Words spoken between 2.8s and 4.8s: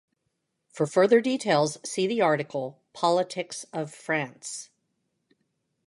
Politics of France.